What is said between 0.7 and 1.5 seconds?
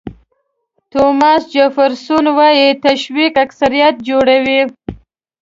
توماس